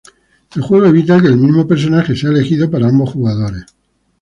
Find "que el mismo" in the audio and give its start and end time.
1.21-1.67